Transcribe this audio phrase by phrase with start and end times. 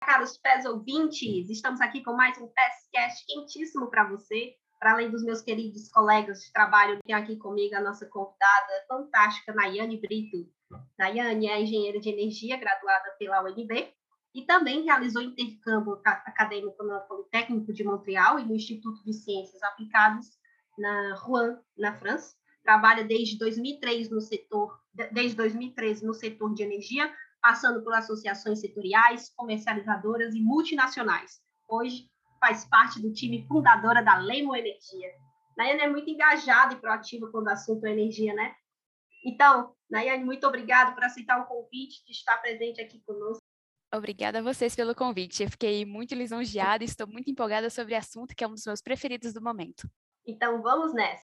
[0.00, 4.54] caros pés ouvintes, estamos aqui com mais um Pescast quentíssimo para você.
[4.80, 9.52] Para além dos meus queridos colegas de trabalho, tem aqui comigo a nossa convidada fantástica,
[9.52, 10.50] Nayane Brito.
[10.98, 13.92] Nayane é engenheira de energia, graduada pela UNB,
[14.34, 20.26] e também realizou intercâmbio acadêmico no Politécnico de Montreal e no Instituto de Ciências Aplicadas
[20.78, 22.34] na Rouen, na França.
[22.62, 24.78] Trabalha desde 2003 no setor,
[25.12, 31.40] desde 2013 no setor de energia, passando por associações setoriais, comercializadoras e multinacionais.
[31.68, 32.08] Hoje
[32.40, 35.10] faz parte do time fundadora da Lemo Energia.
[35.56, 38.54] Nayane é muito engajada e proativa quando o assunto é energia, né?
[39.24, 43.42] Então, Nayane, muito obrigada por aceitar o convite de estar presente aqui conosco.
[43.92, 45.42] Obrigada a vocês pelo convite.
[45.42, 48.66] Eu fiquei muito lisonjeada e estou muito empolgada sobre o assunto que é um dos
[48.66, 49.88] meus preferidos do momento.
[50.26, 51.24] Então, vamos nessa.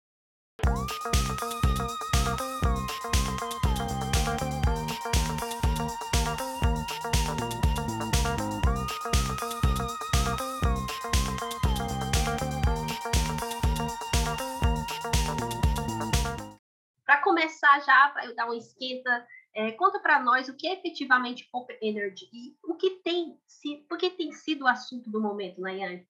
[17.41, 21.48] Começar já, para eu dar uma esquenta, é, conta para nós o que é efetivamente
[21.52, 25.60] Open Energy e o que tem, se, o que tem sido o assunto do momento,
[25.60, 26.06] Nayane?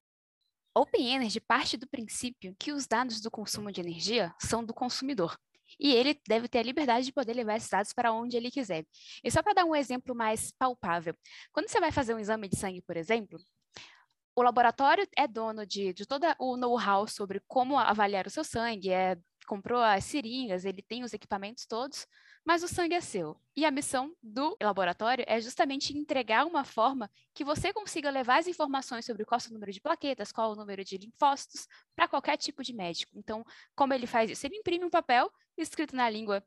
[0.74, 5.38] Open Energy parte do princípio que os dados do consumo de energia são do consumidor.
[5.78, 8.84] E ele deve ter a liberdade de poder levar esses dados para onde ele quiser.
[9.22, 11.14] E só para dar um exemplo mais palpável,
[11.52, 13.38] quando você vai fazer um exame de sangue, por exemplo,
[14.34, 18.90] o laboratório é dono de, de todo o know-how sobre como avaliar o seu sangue,
[18.90, 19.16] é
[19.50, 22.06] comprou as seringas, ele tem os equipamentos todos,
[22.44, 23.36] mas o sangue é seu.
[23.56, 28.46] E a missão do laboratório é justamente entregar uma forma que você consiga levar as
[28.46, 32.06] informações sobre qual é o número de plaquetas, qual é o número de linfócitos, para
[32.06, 33.10] qualquer tipo de médico.
[33.18, 34.46] Então, como ele faz isso?
[34.46, 35.28] Ele imprime um papel
[35.58, 36.44] escrito na língua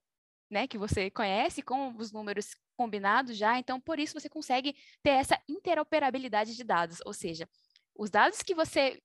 [0.50, 5.09] né, que você conhece, com os números combinados já, então por isso você consegue ter
[5.09, 7.50] essa interoperabilidade de dados, ou seja,
[7.94, 8.98] os dados que você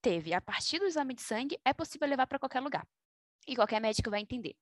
[0.00, 2.86] teve a partir do exame de sangue é possível levar para qualquer lugar
[3.46, 4.54] e qualquer médico vai entender.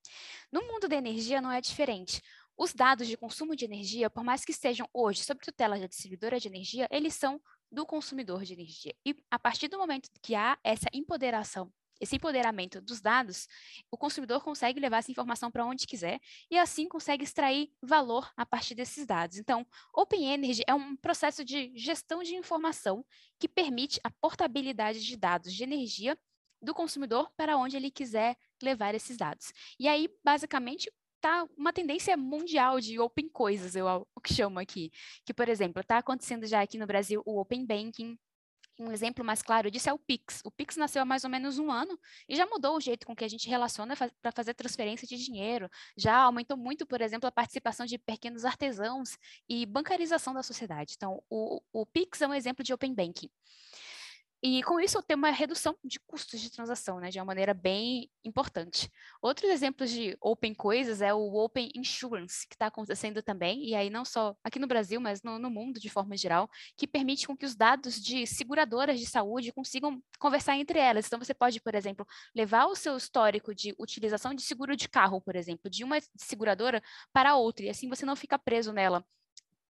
[0.52, 2.20] No mundo da energia não é diferente.
[2.56, 6.38] Os dados de consumo de energia, por mais que estejam hoje sob tutela da distribuidora
[6.38, 7.40] de energia, eles são
[7.70, 8.94] do consumidor de energia.
[9.04, 13.48] E a partir do momento que há essa empoderação, esse empoderamento dos dados,
[13.90, 16.20] o consumidor consegue levar essa informação para onde quiser
[16.50, 19.38] e assim consegue extrair valor a partir desses dados.
[19.38, 23.04] Então, Open Energy é um processo de gestão de informação
[23.38, 26.18] que permite a portabilidade de dados de energia
[26.64, 29.52] do consumidor para onde ele quiser levar esses dados.
[29.78, 34.90] E aí, basicamente, tá uma tendência mundial de open coisas, eu o que chamo aqui.
[35.24, 38.18] Que, por exemplo, está acontecendo já aqui no Brasil o Open Banking,
[38.78, 40.40] um exemplo mais claro disso é o Pix.
[40.44, 41.98] O Pix nasceu há mais ou menos um ano
[42.28, 45.70] e já mudou o jeito com que a gente relaciona para fazer transferência de dinheiro.
[45.96, 49.16] Já aumentou muito, por exemplo, a participação de pequenos artesãos
[49.48, 50.94] e bancarização da sociedade.
[50.96, 53.30] Então, o, o Pix é um exemplo de Open Banking.
[54.46, 58.10] E com isso tem uma redução de custos de transação, né, de uma maneira bem
[58.22, 58.90] importante.
[59.22, 63.88] Outros exemplos de open coisas é o Open Insurance, que está acontecendo também, e aí
[63.88, 66.46] não só aqui no Brasil, mas no, no, mundo de forma geral,
[66.76, 71.06] que permite com que os dados de seguradoras de saúde consigam conversar entre elas.
[71.06, 72.06] Então você pode, por exemplo,
[72.36, 76.82] levar o seu histórico de utilização de seguro de carro, por exemplo, de uma seguradora
[77.14, 79.02] para outra, e assim você não fica preso nela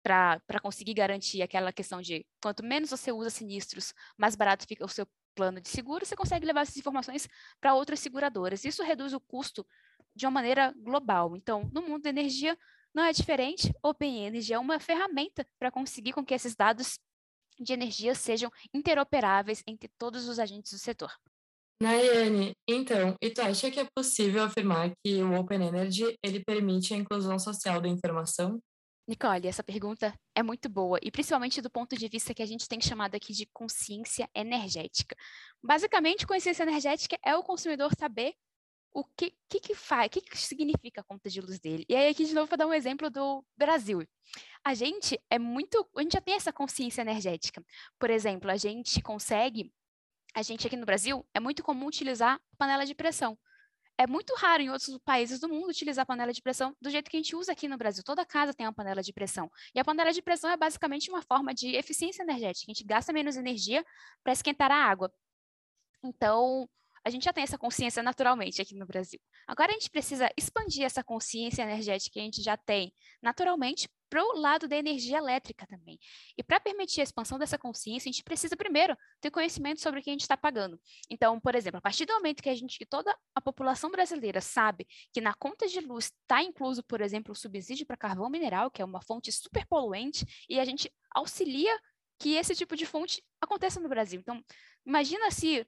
[0.02, 4.88] para conseguir garantir aquela questão de quanto menos você usa sinistros, mais barato fica o
[4.88, 7.28] seu plano de seguro, você consegue levar essas informações
[7.60, 8.64] para outras seguradoras.
[8.64, 9.66] Isso reduz o custo
[10.14, 11.36] de uma maneira global.
[11.36, 12.58] Então, no mundo da energia,
[12.94, 13.72] não é diferente.
[13.82, 16.98] Open Energy é uma ferramenta para conseguir com que esses dados
[17.58, 21.12] de energia sejam interoperáveis entre todos os agentes do setor.
[21.82, 26.92] Nayane, então, e tu acha que é possível afirmar que o Open Energy ele permite
[26.92, 28.60] a inclusão social da informação?
[29.06, 32.68] Nicole, essa pergunta é muito boa, e principalmente do ponto de vista que a gente
[32.68, 35.16] tem chamado aqui de consciência energética.
[35.62, 38.34] Basicamente, consciência energética é o consumidor saber
[38.92, 41.84] o que, que, que faz, o que, que significa a conta de luz dele.
[41.88, 44.02] E aí, aqui de novo, vou dar um exemplo do Brasil.
[44.64, 47.64] A gente é muito, a gente já tem essa consciência energética.
[47.98, 49.72] Por exemplo, a gente consegue,
[50.34, 53.38] a gente aqui no Brasil, é muito comum utilizar panela de pressão
[54.00, 57.18] é muito raro em outros países do mundo utilizar panela de pressão do jeito que
[57.18, 58.02] a gente usa aqui no Brasil.
[58.02, 59.50] Toda casa tem uma panela de pressão.
[59.74, 62.64] E a panela de pressão é basicamente uma forma de eficiência energética.
[62.66, 63.84] A gente gasta menos energia
[64.24, 65.12] para esquentar a água.
[66.02, 66.66] Então,
[67.04, 69.20] a gente já tem essa consciência naturalmente aqui no Brasil.
[69.46, 74.22] Agora a gente precisa expandir essa consciência energética que a gente já tem naturalmente para
[74.22, 75.98] o lado da energia elétrica também.
[76.36, 80.02] E para permitir a expansão dessa consciência, a gente precisa primeiro ter conhecimento sobre o
[80.02, 80.78] que a gente está pagando.
[81.08, 84.40] Então, por exemplo, a partir do momento que a gente, que toda a população brasileira
[84.40, 88.70] sabe que na conta de luz está incluso, por exemplo, o subsídio para carvão mineral,
[88.70, 91.78] que é uma fonte super poluente, e a gente auxilia
[92.18, 94.20] que esse tipo de fonte aconteça no Brasil.
[94.20, 94.44] Então,
[94.84, 95.66] imagina se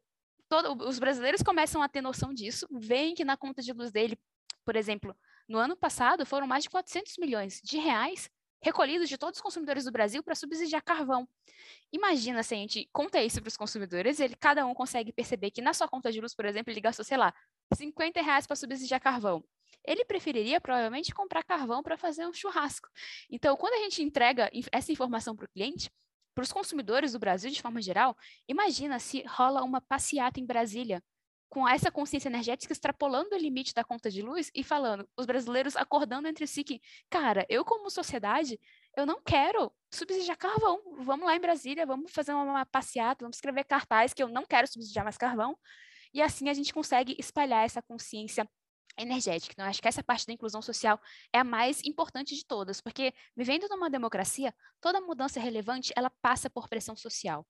[0.49, 4.19] todo, os brasileiros começam a ter noção disso, veem que na conta de luz dele,
[4.65, 5.17] por exemplo,
[5.49, 8.31] no ano passado foram mais de 400 milhões de reais
[8.63, 11.29] recolhidos de todos os consumidores do Brasil para subsidiar carvão.
[11.93, 15.61] Imagina se a gente conta isso para os consumidores, ele, cada um consegue perceber que
[15.61, 17.35] na sua conta de luz, por exemplo, ele gastou, sei lá,
[17.75, 19.45] 50 reais para subsidiar carvão.
[19.85, 22.89] Ele preferiria provavelmente comprar carvão para fazer um churrasco.
[23.29, 25.91] Então, quando a gente entrega essa informação para o cliente,
[26.35, 28.17] para os consumidores do Brasil de forma geral,
[28.49, 31.03] imagina se rola uma passeata em Brasília
[31.53, 35.77] com essa consciência energética extrapolando o limite da conta de luz e falando, os brasileiros
[35.77, 38.59] acordando entre si que, cara, eu como sociedade,
[38.97, 40.81] eu não quero subsidiar carvão.
[41.05, 44.67] Vamos lá em Brasília, vamos fazer uma passeata, vamos escrever cartaz que eu não quero
[44.67, 45.55] subsidiar mais carvão.
[46.15, 48.49] E assim a gente consegue espalhar essa consciência
[48.99, 49.53] energética.
[49.53, 50.99] Então, acho que essa parte da inclusão social
[51.35, 56.49] é a mais importante de todas, porque vivendo numa democracia, toda mudança relevante ela passa
[56.49, 57.47] por pressão social.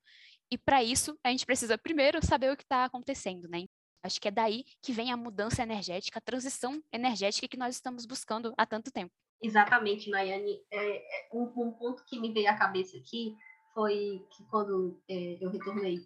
[0.50, 3.64] E para isso, a gente precisa primeiro saber o que está acontecendo, né?
[4.02, 8.04] Acho que é daí que vem a mudança energética, a transição energética que nós estamos
[8.04, 9.12] buscando há tanto tempo.
[9.40, 10.60] Exatamente, Nayane.
[10.70, 13.36] É, é, um, um, ponto que me veio à cabeça aqui
[13.74, 15.98] foi que quando é, eu retornei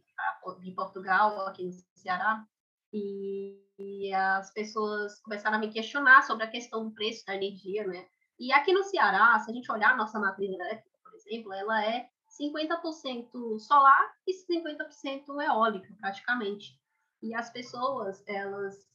[0.61, 2.45] de Portugal, aqui no Ceará,
[2.93, 7.87] e, e, as pessoas começaram a me questionar sobre a questão do preço da energia,
[7.87, 8.07] né?
[8.39, 11.85] E aqui no Ceará, se a gente olhar a nossa matriz elétrica, por exemplo, ela
[11.85, 12.09] é
[12.41, 16.79] 50% solar e 50% eólica, praticamente.
[17.27, 18.87] E as pessoas, elas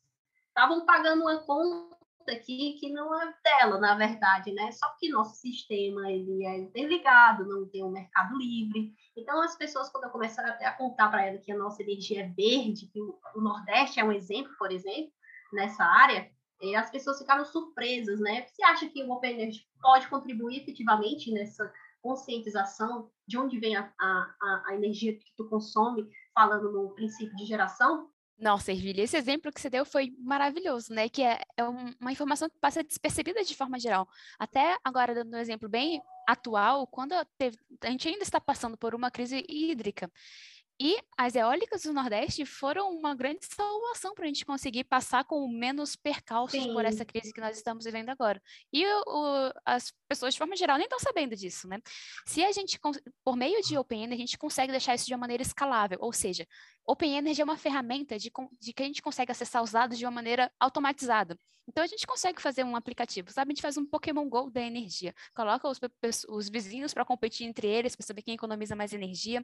[0.47, 1.91] estavam pagando uma conta
[2.29, 4.71] aqui que não é dela, na verdade, né?
[4.71, 8.93] Só que nosso sistema ele é interligado, não tem um mercado livre.
[9.17, 12.29] Então as pessoas quando eu começar a contar para ela que a nossa energia é
[12.29, 15.11] verde, que o, o Nordeste é um exemplo, por exemplo,
[15.51, 16.31] nessa área,
[16.61, 18.45] eh, as pessoas ficaram surpresas, né?
[18.45, 23.91] Você acha que o Open Energy pode contribuir efetivamente nessa conscientização de onde vem a,
[23.99, 28.10] a, a energia que tu consome, falando no princípio de geração?
[28.41, 31.07] Nossa, Ervilha, esse exemplo que você deu foi maravilhoso, né?
[31.07, 34.09] Que é, é uma informação que passa despercebida de forma geral.
[34.39, 38.95] Até agora, dando um exemplo bem atual, quando teve, a gente ainda está passando por
[38.95, 40.11] uma crise hídrica.
[40.83, 45.47] E as eólicas do Nordeste foram uma grande salvação para a gente conseguir passar com
[45.47, 46.73] menos percalços Sim.
[46.73, 48.41] por essa crise que nós estamos vivendo agora.
[48.73, 51.79] E o, o, as pessoas, de forma geral, nem estão sabendo disso, né?
[52.25, 52.79] Se a gente,
[53.23, 56.47] por meio de OpenN, a gente consegue deixar isso de uma maneira escalável, ou seja,
[56.83, 60.11] OpenEnergy é uma ferramenta de, de, que a gente consegue acessar os dados de uma
[60.11, 61.37] maneira automatizada.
[61.67, 63.51] Então, a gente consegue fazer um aplicativo, sabe?
[63.51, 65.13] A gente faz um Pokémon GO da energia.
[65.35, 65.79] Coloca os,
[66.27, 69.43] os vizinhos para competir entre eles, para saber quem economiza mais energia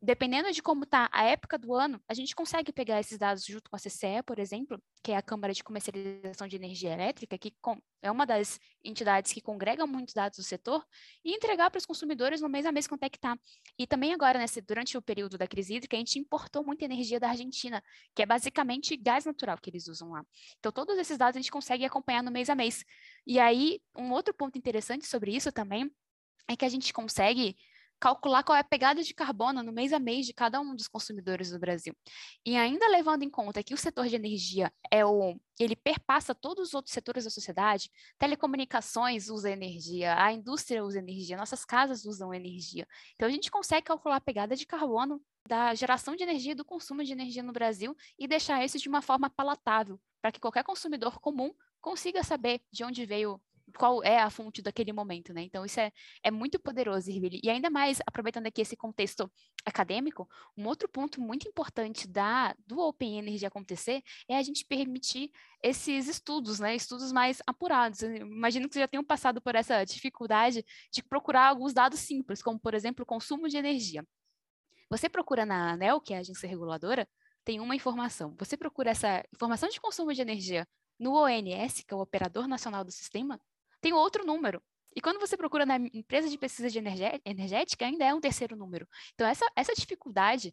[0.00, 3.68] dependendo de como está a época do ano, a gente consegue pegar esses dados junto
[3.68, 7.52] com a CCE, por exemplo, que é a Câmara de Comercialização de Energia Elétrica, que
[8.00, 10.86] é uma das entidades que congrega muitos dados do setor,
[11.24, 13.36] e entregar para os consumidores no mês a mês quanto é que está.
[13.76, 17.18] E também agora, nesse, durante o período da crise hídrica, a gente importou muita energia
[17.18, 17.82] da Argentina,
[18.14, 20.24] que é basicamente gás natural que eles usam lá.
[20.60, 22.84] Então, todos esses dados a gente consegue acompanhar no mês a mês.
[23.26, 25.90] E aí, um outro ponto interessante sobre isso também
[26.48, 27.56] é que a gente consegue
[28.00, 30.88] calcular qual é a pegada de carbono no mês a mês de cada um dos
[30.88, 31.94] consumidores do Brasil.
[32.44, 36.68] E ainda levando em conta que o setor de energia é o ele perpassa todos
[36.68, 42.32] os outros setores da sociedade, telecomunicações usa energia, a indústria usa energia, nossas casas usam
[42.32, 42.86] energia.
[43.16, 46.64] Então a gente consegue calcular a pegada de carbono da geração de energia e do
[46.64, 50.62] consumo de energia no Brasil e deixar isso de uma forma palatável, para que qualquer
[50.62, 53.40] consumidor comum consiga saber de onde veio
[53.76, 55.42] qual é a fonte daquele momento, né?
[55.42, 55.90] Então, isso é,
[56.22, 57.40] é muito poderoso, Irvili.
[57.42, 59.30] E ainda mais, aproveitando aqui esse contexto
[59.64, 65.30] acadêmico, um outro ponto muito importante da, do Open Energy acontecer é a gente permitir
[65.62, 66.74] esses estudos, né?
[66.74, 68.02] Estudos mais apurados.
[68.02, 72.42] Eu imagino que vocês já tenham passado por essa dificuldade de procurar alguns dados simples,
[72.42, 74.04] como, por exemplo, o consumo de energia.
[74.90, 77.06] Você procura na ANEL, que é a agência reguladora,
[77.44, 78.34] tem uma informação.
[78.38, 80.66] Você procura essa informação de consumo de energia
[80.98, 83.40] no ONS, que é o Operador Nacional do Sistema,
[83.80, 84.62] tem outro número.
[84.96, 86.78] E quando você procura na empresa de pesquisa de
[87.24, 88.88] energética, ainda é um terceiro número.
[89.14, 90.52] Então, essa, essa dificuldade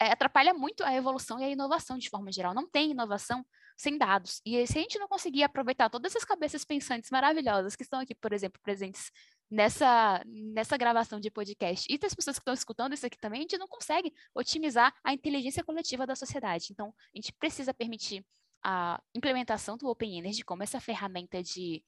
[0.00, 2.54] é, atrapalha muito a evolução e a inovação de forma geral.
[2.54, 3.44] Não tem inovação
[3.76, 4.40] sem dados.
[4.44, 8.14] E se a gente não conseguir aproveitar todas essas cabeças pensantes maravilhosas que estão aqui,
[8.14, 9.10] por exemplo, presentes
[9.50, 13.42] nessa, nessa gravação de podcast e das pessoas que estão escutando isso aqui também, a
[13.42, 16.68] gente não consegue otimizar a inteligência coletiva da sociedade.
[16.70, 18.24] Então, a gente precisa permitir
[18.62, 21.84] a implementação do Open Energy como essa ferramenta de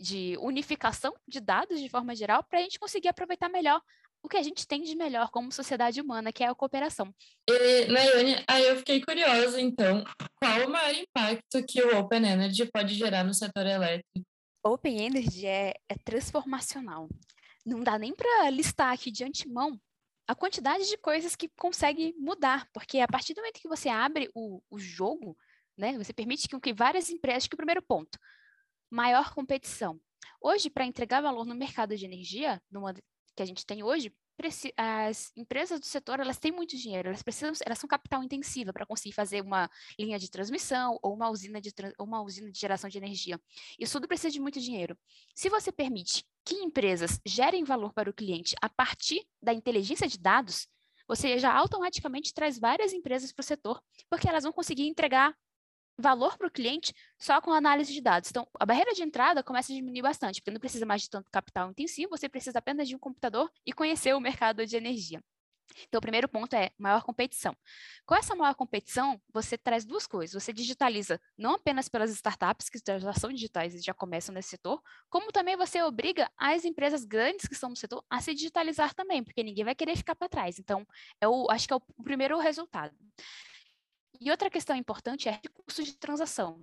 [0.00, 3.80] de unificação de dados de forma geral para a gente conseguir aproveitar melhor
[4.22, 7.14] o que a gente tem de melhor como sociedade humana, que é a cooperação.
[7.48, 10.04] E, Nayane, aí eu fiquei curiosa, então,
[10.36, 14.26] qual o maior impacto que o Open Energy pode gerar no setor elétrico?
[14.62, 17.08] Open Energy é, é transformacional.
[17.64, 19.80] não dá nem para listar aqui de antemão
[20.30, 24.30] a quantidade de coisas que consegue mudar, porque a partir do momento que você abre
[24.32, 25.36] o, o jogo,
[25.76, 28.16] né, você permite que, que várias empresas, que o primeiro ponto,
[28.90, 30.00] maior competição.
[30.40, 34.12] Hoje, para entregar valor no mercado de energia, numa, que a gente tem hoje,
[34.76, 38.86] as empresas do setor elas têm muito dinheiro, elas precisam, elas são capital intensiva para
[38.86, 42.88] conseguir fazer uma linha de transmissão ou uma usina de ou uma usina de geração
[42.88, 43.38] de energia.
[43.78, 44.96] Isso tudo precisa de muito dinheiro.
[45.34, 50.18] Se você permite que empresas gerem valor para o cliente a partir da inteligência de
[50.18, 50.66] dados,
[51.06, 55.36] você já automaticamente traz várias empresas para o setor, porque elas vão conseguir entregar
[56.00, 58.30] valor para o cliente só com análise de dados.
[58.30, 61.30] Então, a barreira de entrada começa a diminuir bastante, porque não precisa mais de tanto
[61.30, 65.22] capital intensivo, você precisa apenas de um computador e conhecer o mercado de energia.
[65.88, 67.56] Então, o primeiro ponto é maior competição.
[68.04, 70.42] Com essa maior competição, você traz duas coisas.
[70.42, 74.82] Você digitaliza não apenas pelas startups, que já são digitais e já começam nesse setor,
[75.08, 79.22] como também você obriga as empresas grandes que estão no setor a se digitalizar também,
[79.22, 80.58] porque ninguém vai querer ficar para trás.
[80.58, 80.86] Então,
[81.20, 82.94] é o, acho que é o primeiro resultado.
[84.20, 86.62] E outra questão importante é custo de transação.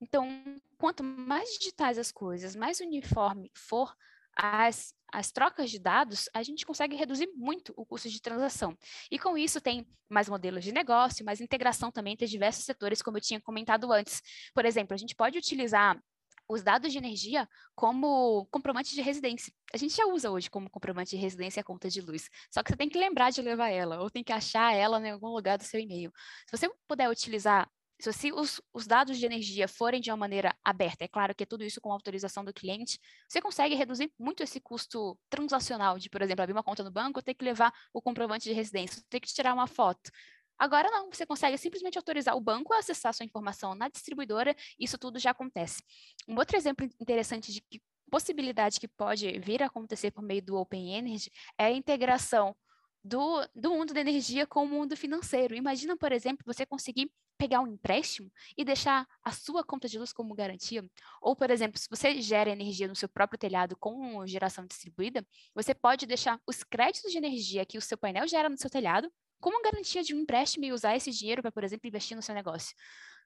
[0.00, 0.28] Então,
[0.76, 3.94] quanto mais digitais as coisas, mais uniforme for
[4.36, 8.76] as, as trocas de dados, a gente consegue reduzir muito o custo de transação.
[9.10, 13.16] E com isso tem mais modelos de negócio, mais integração também entre diversos setores, como
[13.16, 14.22] eu tinha comentado antes.
[14.54, 16.00] Por exemplo, a gente pode utilizar
[16.48, 19.52] os dados de energia como comprovante de residência.
[19.72, 22.70] A gente já usa hoje como comprovante de residência a conta de luz, só que
[22.70, 25.58] você tem que lembrar de levar ela, ou tem que achar ela em algum lugar
[25.58, 26.12] do seu e-mail.
[26.46, 31.04] Se você puder utilizar se os, os, dados de energia forem de uma maneira aberta,
[31.04, 34.60] é claro que é tudo isso com autorização do cliente, você consegue reduzir muito esse
[34.60, 38.44] custo transacional de, por exemplo, abrir uma conta no banco, ter que levar o comprovante
[38.44, 40.10] de residência, ter que tirar uma foto.
[40.58, 44.98] Agora não, você consegue simplesmente autorizar o banco a acessar sua informação na distribuidora, isso
[44.98, 45.82] tudo já acontece.
[46.26, 50.56] Um outro exemplo interessante de que possibilidade que pode vir a acontecer por meio do
[50.56, 52.56] Open Energy é a integração
[53.04, 55.54] do, do mundo da energia com o mundo financeiro.
[55.54, 60.12] Imagina, por exemplo, você conseguir pegar um empréstimo e deixar a sua conta de luz
[60.12, 60.84] como garantia.
[61.22, 65.24] Ou, por exemplo, se você gera energia no seu próprio telhado com geração distribuída,
[65.54, 69.10] você pode deixar os créditos de energia que o seu painel gera no seu telhado
[69.40, 72.34] como garantia de um empréstimo e usar esse dinheiro para, por exemplo, investir no seu
[72.34, 72.74] negócio.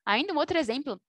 [0.04, 1.00] Ainda um outro exemplo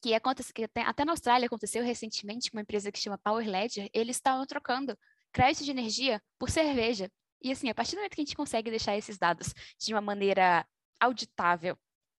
[0.00, 3.48] que, acontece, que até, até na Austrália aconteceu recentemente com uma empresa que chama Power
[3.48, 4.96] Ledger, eles estavam trocando
[5.32, 7.10] crédito de energia por cerveja.
[7.42, 10.00] E assim, a partir do momento que a gente consegue deixar esses dados de uma
[10.00, 10.66] maneira
[11.00, 11.76] auditável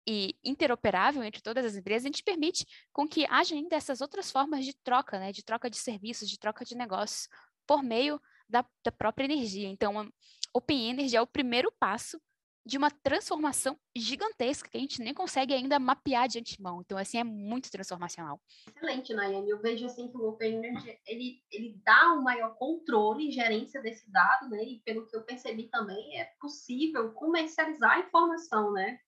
[0.07, 4.31] e interoperável entre todas as empresas, a gente permite com que haja ainda essas outras
[4.31, 7.27] formas de troca, né, de troca de serviços, de troca de negócios,
[7.67, 8.19] por meio
[8.50, 9.68] da, da própria energia.
[9.68, 10.12] Então,
[10.53, 12.20] Open Energy é o primeiro passo
[12.65, 16.82] de uma transformação gigantesca que a gente nem consegue ainda mapear de antemão.
[16.82, 18.39] Então, assim, é muito transformacional.
[18.68, 19.50] Excelente, Nayane.
[19.50, 23.82] Eu vejo, assim, que o Open Energy, ele, ele dá um maior controle e gerência
[23.82, 24.63] desse dado, né?
[24.63, 29.00] E pelo que eu percebi também, é possível comercializar a informação, né?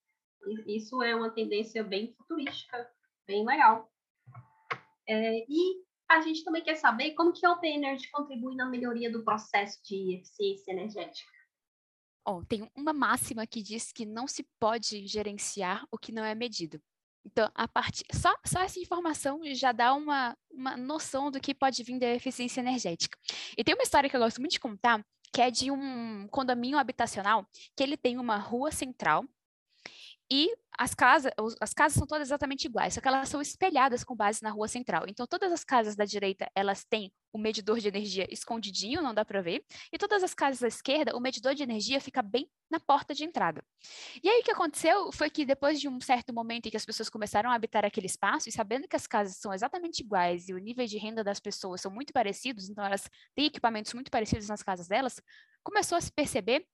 [0.66, 2.90] Isso é uma tendência bem futurística,
[3.28, 3.92] bem legal.
[5.08, 9.12] É, e a gente também quer saber como que a Open Energy contribui na melhoria
[9.12, 11.32] do processo de eficiência energética.
[12.26, 16.36] Oh, tem uma máxima que diz que não se pode gerenciar o que não é
[16.36, 16.80] medido.
[17.26, 21.84] Então, a partir, só, só essa informação já dá uma, uma noção do que pode
[21.84, 23.18] vir da eficiência energética.
[23.58, 25.04] E tem uma história que eu gosto muito de contar,
[25.34, 29.24] que é de um condomínio habitacional, que ele tem uma rua central,
[30.32, 34.16] e as casas, as casas são todas exatamente iguais, só que elas são espelhadas com
[34.16, 35.04] base na rua central.
[35.08, 39.26] Então, todas as casas da direita, elas têm o medidor de energia escondidinho, não dá
[39.26, 42.80] para ver, e todas as casas da esquerda, o medidor de energia fica bem na
[42.80, 43.62] porta de entrada.
[44.24, 46.86] E aí o que aconteceu foi que depois de um certo momento em que as
[46.86, 50.54] pessoas começaram a habitar aquele espaço, e sabendo que as casas são exatamente iguais e
[50.54, 54.48] o nível de renda das pessoas são muito parecidos, então elas têm equipamentos muito parecidos
[54.48, 55.22] nas casas delas,
[55.62, 56.66] começou a se perceber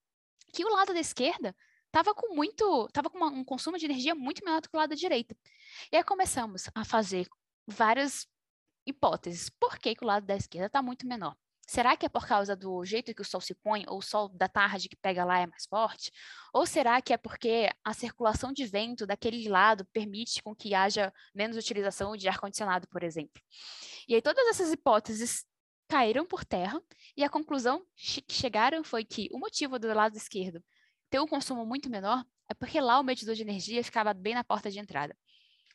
[0.54, 1.56] que o lado da esquerda
[1.88, 4.80] estava com muito, estava com uma, um consumo de energia muito menor do que o
[4.80, 5.36] lado da direita.
[5.92, 7.28] E aí começamos a fazer
[7.68, 8.28] várias
[8.86, 9.50] hipóteses.
[9.50, 11.36] Por que, que o lado da esquerda está muito menor?
[11.68, 14.30] Será que é por causa do jeito que o sol se põe, ou o sol
[14.30, 16.12] da tarde que pega lá é mais forte?
[16.54, 21.14] Ou será que é porque a circulação de vento daquele lado permite com que haja
[21.36, 23.42] menos utilização de ar-condicionado, por exemplo?
[24.08, 25.46] E aí todas essas hipóteses
[25.90, 26.82] caíram por terra,
[27.18, 30.64] e a conclusão que chegaram foi que o motivo do lado esquerdo
[31.10, 34.44] ter um consumo muito menor é porque lá o medidor de energia ficava bem na
[34.44, 35.16] porta de entrada.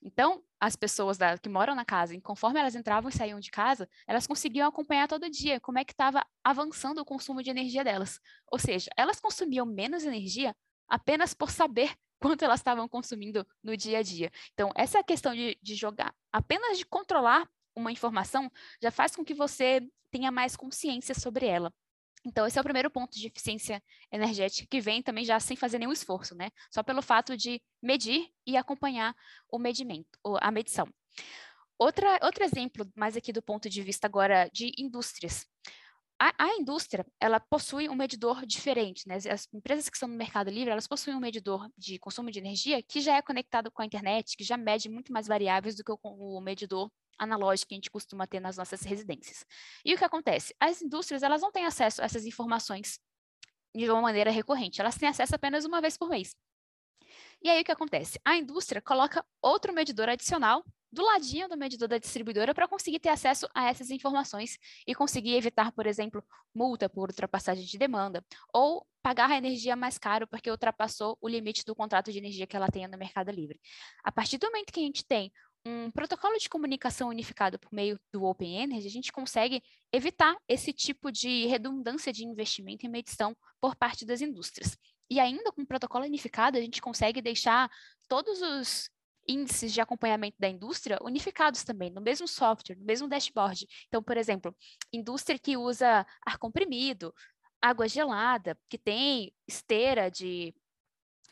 [0.02, 3.88] Então, as pessoas da, que moram na casa, conforme elas entravam e saíam de casa,
[4.06, 8.18] elas conseguiam acompanhar todo dia como é que estava avançando o consumo de energia delas.
[8.50, 10.56] Ou seja, elas consumiam menos energia
[10.88, 14.30] apenas por saber quanto elas estavam consumindo no dia a dia.
[14.52, 18.50] Então, essa questão de, de jogar, apenas de controlar uma informação
[18.82, 21.72] já faz com que você tenha mais consciência sobre ela.
[22.24, 25.78] Então, esse é o primeiro ponto de eficiência energética que vem também já sem fazer
[25.78, 26.50] nenhum esforço, né?
[26.70, 29.14] Só pelo fato de medir e acompanhar
[29.50, 30.86] o medimento, a medição.
[31.78, 35.44] Outra, outro exemplo, mais aqui do ponto de vista agora de indústrias.
[36.16, 39.16] A, a, indústria, ela possui um medidor diferente, né?
[39.28, 42.80] As empresas que estão no mercado livre, elas possuem um medidor de consumo de energia
[42.80, 45.90] que já é conectado com a internet, que já mede muito mais variáveis do que
[45.90, 46.88] o, o medidor
[47.22, 49.44] analógico que a gente costuma ter nas nossas residências.
[49.84, 50.54] E o que acontece?
[50.60, 52.98] As indústrias, elas não têm acesso a essas informações
[53.74, 56.34] de uma maneira recorrente, elas têm acesso apenas uma vez por mês.
[57.42, 58.20] E aí o que acontece?
[58.24, 63.08] A indústria coloca outro medidor adicional do ladinho do medidor da distribuidora para conseguir ter
[63.08, 66.22] acesso a essas informações e conseguir evitar, por exemplo,
[66.54, 71.64] multa por ultrapassagem de demanda ou pagar a energia mais caro porque ultrapassou o limite
[71.64, 73.58] do contrato de energia que ela tenha no Mercado Livre.
[74.04, 75.32] A partir do momento que a gente tem
[75.64, 80.72] um protocolo de comunicação unificado por meio do Open Energy, a gente consegue evitar esse
[80.72, 84.76] tipo de redundância de investimento em medição por parte das indústrias.
[85.08, 87.70] E ainda com o protocolo unificado, a gente consegue deixar
[88.08, 88.90] todos os
[89.28, 93.66] índices de acompanhamento da indústria unificados também, no mesmo software, no mesmo dashboard.
[93.86, 94.54] Então, por exemplo,
[94.92, 97.14] indústria que usa ar comprimido,
[97.60, 100.52] água gelada, que tem esteira de,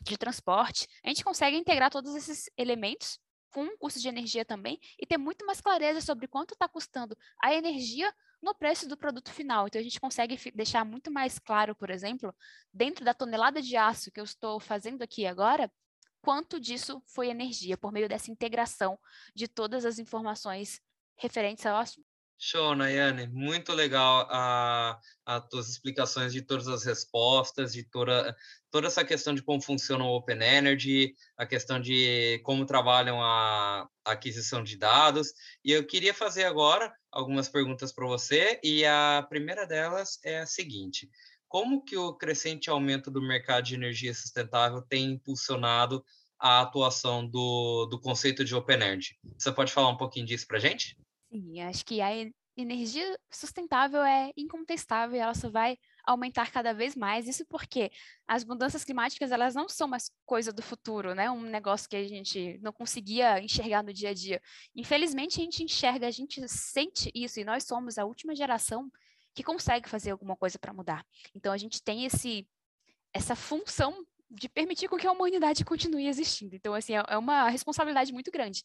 [0.02, 3.18] de transporte, a gente consegue integrar todos esses elementos
[3.50, 7.16] com um custo de energia também e ter muito mais clareza sobre quanto está custando
[7.42, 9.66] a energia no preço do produto final.
[9.66, 12.34] Então, a gente consegue deixar muito mais claro, por exemplo,
[12.72, 15.70] dentro da tonelada de aço que eu estou fazendo aqui agora,
[16.22, 18.98] quanto disso foi energia, por meio dessa integração
[19.34, 20.80] de todas as informações
[21.16, 22.09] referentes ao assunto.
[22.42, 23.26] Show, Nayane.
[23.26, 28.34] Muito legal a, as tuas explicações de todas as respostas, de toda,
[28.70, 33.86] toda essa questão de como funciona o Open Energy, a questão de como trabalham a,
[34.02, 35.34] a aquisição de dados.
[35.62, 40.46] E eu queria fazer agora algumas perguntas para você, e a primeira delas é a
[40.46, 41.10] seguinte:
[41.46, 46.02] como que o crescente aumento do mercado de energia sustentável tem impulsionado
[46.38, 49.18] a atuação do, do conceito de Open Energy?
[49.36, 50.96] Você pode falar um pouquinho disso para a gente?
[51.32, 52.10] Sim, acho que a
[52.56, 57.28] energia sustentável é incontestável e ela só vai aumentar cada vez mais.
[57.28, 57.90] Isso porque
[58.26, 61.30] as mudanças climáticas elas não são mais coisa do futuro, né?
[61.30, 64.40] Um negócio que a gente não conseguia enxergar no dia a dia.
[64.74, 68.90] Infelizmente a gente enxerga, a gente sente isso e nós somos a última geração
[69.34, 71.04] que consegue fazer alguma coisa para mudar.
[71.34, 72.46] Então a gente tem esse
[73.12, 76.54] essa função de permitir com que a humanidade continue existindo.
[76.56, 78.62] Então assim é, é uma responsabilidade muito grande.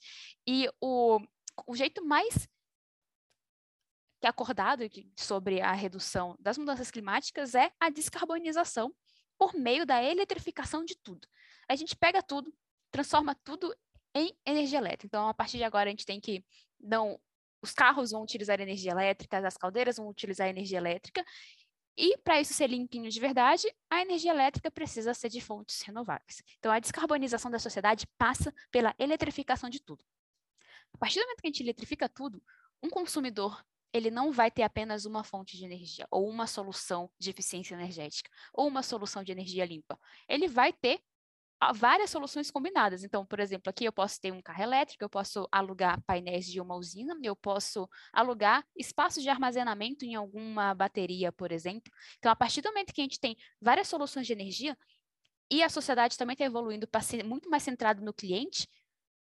[0.48, 1.20] E o,
[1.68, 2.48] o jeito mais
[4.20, 4.84] que é acordado
[5.18, 8.94] sobre a redução das mudanças climáticas é a descarbonização
[9.38, 11.28] por meio da eletrificação de tudo.
[11.70, 12.54] A gente pega tudo,
[12.92, 13.76] transforma tudo
[14.14, 15.08] em energia elétrica.
[15.08, 16.44] Então, a partir de agora, a gente tem que
[16.80, 17.20] não
[17.62, 21.26] os carros vão utilizar energia elétrica, as caldeiras vão utilizar energia elétrica,
[21.98, 26.44] e para isso ser limpinho de verdade, a energia elétrica precisa ser de fontes renováveis.
[26.60, 30.04] Então, a descarbonização da sociedade passa pela eletrificação de tudo.
[30.94, 32.44] A partir do momento que a gente eletrifica tudo,
[32.84, 37.30] um consumidor ele não vai ter apenas uma fonte de energia, ou uma solução de
[37.30, 39.98] eficiência energética, ou uma solução de energia limpa.
[40.28, 41.00] Ele vai ter
[41.62, 43.06] ah, várias soluções combinadas.
[43.06, 46.60] Então, por exemplo, aqui eu posso ter um carro elétrico, eu posso alugar painéis de
[46.60, 51.90] uma usina, eu posso alugar espaços de armazenamento em alguma bateria, por exemplo.
[52.18, 54.78] Então, a partir do momento que a gente tem várias soluções de energia,
[55.50, 58.68] e a sociedade também está evoluindo para ser muito mais centrado no cliente,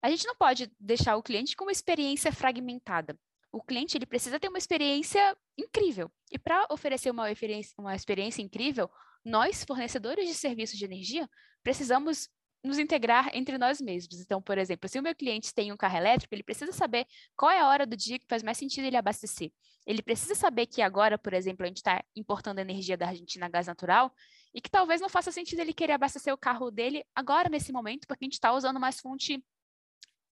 [0.01, 3.19] a gente não pode deixar o cliente com uma experiência fragmentada
[3.53, 6.11] o cliente ele precisa ter uma experiência incrível.
[6.31, 8.91] E para oferecer uma experiência, uma experiência incrível,
[9.23, 11.29] nós, fornecedores de serviços de energia,
[11.63, 12.29] precisamos
[12.65, 14.21] nos integrar entre nós mesmos.
[14.21, 17.51] Então, por exemplo, se o meu cliente tem um carro elétrico, ele precisa saber qual
[17.51, 19.53] é a hora do dia que faz mais sentido ele abastecer.
[19.85, 23.67] Ele precisa saber que agora, por exemplo, a gente está importando energia da Argentina gás
[23.67, 24.15] natural
[24.55, 28.07] e que talvez não faça sentido ele querer abastecer o carro dele agora, nesse momento,
[28.07, 29.45] porque a gente está usando mais fonte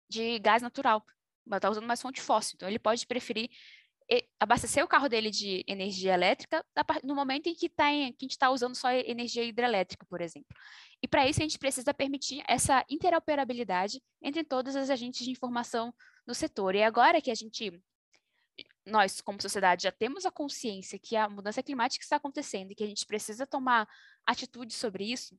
[0.10, 1.04] de gás natural
[1.56, 2.56] está usando mais fonte fóssil.
[2.56, 3.50] Então, ele pode preferir
[4.40, 6.64] abastecer o carro dele de energia elétrica
[7.04, 10.22] no momento em que, tá em, que a gente está usando só energia hidrelétrica, por
[10.22, 10.56] exemplo.
[11.02, 15.94] E para isso a gente precisa permitir essa interoperabilidade entre todos os agentes de informação
[16.26, 16.74] no setor.
[16.76, 17.82] E agora que a gente,
[18.86, 22.84] nós como sociedade já temos a consciência que a mudança climática está acontecendo e que
[22.84, 23.88] a gente precisa tomar
[24.26, 25.38] atitude sobre isso,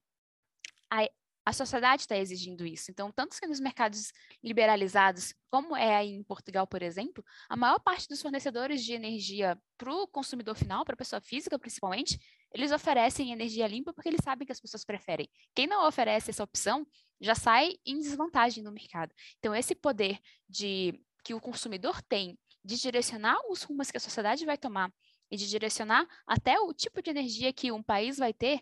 [0.90, 1.08] a,
[1.48, 2.90] a sociedade está exigindo isso.
[2.90, 4.12] Então, tanto que nos mercados
[4.44, 9.58] liberalizados, como é aí em Portugal, por exemplo, a maior parte dos fornecedores de energia
[9.78, 12.20] para o consumidor final, para a pessoa física principalmente,
[12.52, 15.26] eles oferecem energia limpa porque eles sabem que as pessoas preferem.
[15.54, 16.87] Quem não oferece essa opção
[17.18, 19.14] já sai em desvantagem no mercado.
[19.38, 24.44] Então, esse poder de que o consumidor tem de direcionar os rumos que a sociedade
[24.44, 24.92] vai tomar
[25.30, 28.61] e de direcionar até o tipo de energia que um país vai ter,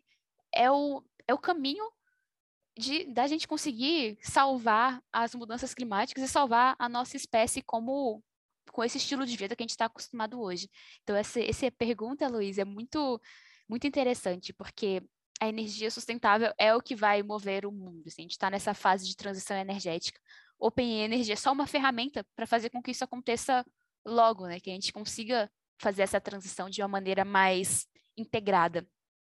[0.55, 1.85] é o, é o caminho
[2.79, 8.23] de da gente conseguir salvar as mudanças climáticas e salvar a nossa espécie como
[8.71, 10.69] com esse estilo de vida que a gente está acostumado hoje.
[11.03, 13.21] Então essa, essa pergunta, Luiz, é muito
[13.69, 15.03] muito interessante porque
[15.41, 18.03] a energia sustentável é o que vai mover o mundo.
[18.07, 20.21] Assim, a gente está nessa fase de transição energética.
[20.59, 23.65] Open Energy é só uma ferramenta para fazer com que isso aconteça
[24.05, 24.59] logo, né?
[24.61, 27.87] Que a gente consiga fazer essa transição de uma maneira mais
[28.17, 28.87] integrada.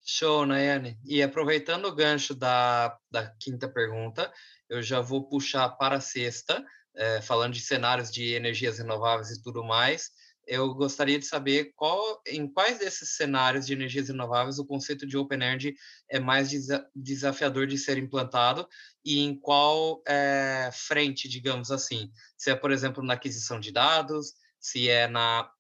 [0.09, 0.97] Show, Nayane.
[1.05, 4.33] E aproveitando o gancho da, da quinta pergunta,
[4.71, 6.65] eu já vou puxar para a sexta,
[6.95, 10.11] é, falando de cenários de energias renováveis e tudo mais.
[10.47, 15.17] Eu gostaria de saber qual, em quais desses cenários de energias renováveis o conceito de
[15.17, 15.75] Open Energy
[16.09, 18.69] é mais desa desafiador de ser implantado
[19.05, 22.13] e em qual é, frente, digamos assim.
[22.39, 25.51] Se é, por exemplo, na aquisição de dados, se é na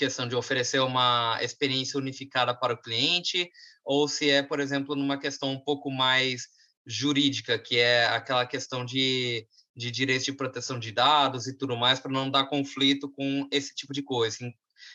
[0.00, 3.50] questão de oferecer uma experiência unificada para o cliente,
[3.84, 6.48] ou se é, por exemplo, numa questão um pouco mais
[6.86, 12.00] jurídica, que é aquela questão de, de direitos de proteção de dados e tudo mais,
[12.00, 14.38] para não dar conflito com esse tipo de coisa.
[14.42, 14.54] Em,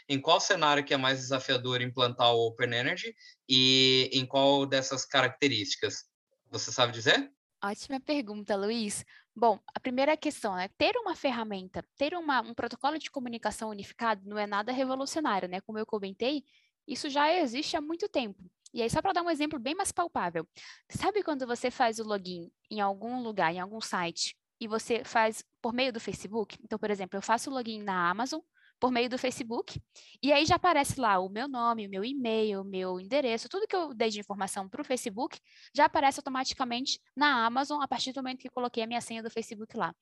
[0.09, 3.15] em qual cenário que é mais desafiador implantar o Open Energy
[3.47, 6.05] e em qual dessas características?
[6.49, 7.29] Você sabe dizer?
[7.67, 9.03] Ótima pergunta, Luiz.
[9.35, 14.21] Bom, a primeira questão é ter uma ferramenta, ter uma, um protocolo de comunicação unificado
[14.23, 15.59] não é nada revolucionário, né?
[15.61, 16.43] Como eu comentei,
[16.87, 18.39] isso já existe há muito tempo.
[18.71, 20.47] E aí, só para dar um exemplo bem mais palpável,
[20.89, 25.43] sabe quando você faz o login em algum lugar, em algum site, e você faz
[25.59, 26.57] por meio do Facebook?
[26.63, 28.41] Então, por exemplo, eu faço o login na Amazon,
[28.79, 29.81] por meio do Facebook.
[30.21, 33.67] E aí já aparece lá o meu nome, o meu e-mail, o meu endereço, tudo
[33.67, 35.39] que eu dei de informação para o Facebook
[35.73, 39.29] já aparece automaticamente na Amazon a partir do momento que coloquei a minha senha do
[39.29, 39.95] Facebook lá.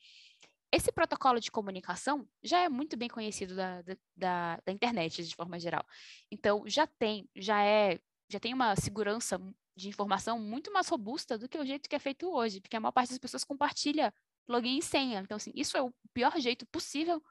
[0.71, 3.83] Esse protocolo de comunicação já é muito bem conhecido da,
[4.17, 5.85] da, da internet de forma geral.
[6.31, 9.39] Então já tem, já é, já tem uma segurança
[9.75, 12.79] de informação muito mais robusta do que o jeito que é feito hoje, porque a
[12.79, 14.13] maior parte das pessoas compartilha
[14.47, 15.19] login e senha.
[15.19, 17.21] Então, assim, isso é o pior jeito possível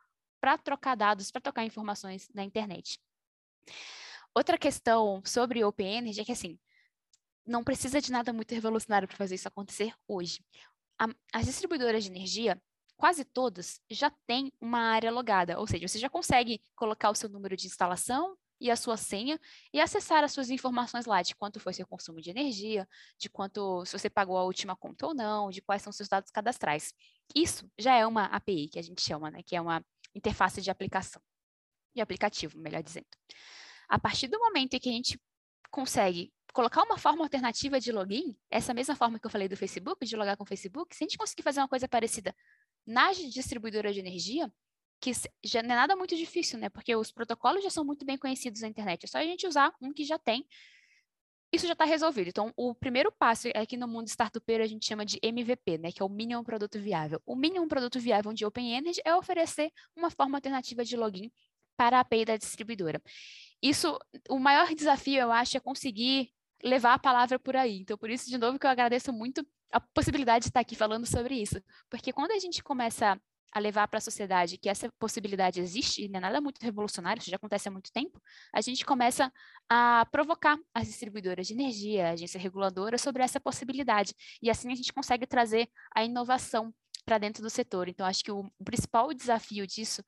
[0.42, 2.98] para trocar dados, para trocar informações na internet.
[4.34, 6.58] Outra questão sobre Open Energy é que, assim,
[7.46, 10.44] não precisa de nada muito revolucionário para fazer isso acontecer hoje.
[10.98, 12.60] A, as distribuidoras de energia,
[12.96, 17.28] quase todas, já têm uma área logada, ou seja, você já consegue colocar o seu
[17.28, 19.38] número de instalação e a sua senha
[19.72, 23.84] e acessar as suas informações lá de quanto foi seu consumo de energia, de quanto
[23.84, 26.92] se você pagou a última conta ou não, de quais são seus dados cadastrais.
[27.32, 30.70] Isso já é uma API que a gente chama, né, que é uma interface de
[30.70, 31.22] aplicação,
[31.94, 33.06] de aplicativo, melhor dizendo.
[33.88, 35.20] A partir do momento em que a gente
[35.70, 40.04] consegue colocar uma forma alternativa de login, essa mesma forma que eu falei do Facebook,
[40.04, 42.34] de logar com o Facebook, se a gente conseguir fazer uma coisa parecida
[42.86, 44.52] nas distribuidoras de energia,
[45.00, 46.68] que já não é nada muito difícil, né?
[46.68, 49.04] Porque os protocolos já são muito bem conhecidos na internet.
[49.04, 50.46] É só a gente usar um que já tem
[51.52, 52.28] isso já está resolvido.
[52.28, 56.02] Então, o primeiro passo aqui no mundo startupeiro a gente chama de MVP, né, que
[56.02, 57.20] é o mínimo produto viável.
[57.26, 61.30] O mínimo produto viável de Open Energy é oferecer uma forma alternativa de login
[61.76, 63.02] para a API da distribuidora.
[63.60, 66.30] Isso, o maior desafio, eu acho, é conseguir
[66.62, 67.78] levar a palavra por aí.
[67.78, 71.06] Então, por isso, de novo, que eu agradeço muito a possibilidade de estar aqui falando
[71.06, 71.60] sobre isso.
[71.90, 73.20] Porque quando a gente começa
[73.52, 77.30] a levar para a sociedade que essa possibilidade existe, não é nada muito revolucionário, isso
[77.30, 78.20] já acontece há muito tempo,
[78.52, 79.30] a gente começa
[79.68, 84.14] a provocar as distribuidoras de energia, a agência reguladora sobre essa possibilidade.
[84.40, 86.72] E assim a gente consegue trazer a inovação
[87.04, 87.88] para dentro do setor.
[87.88, 90.02] Então, acho que o, principal desafio disso